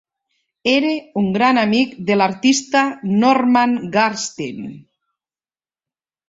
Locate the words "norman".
3.19-3.77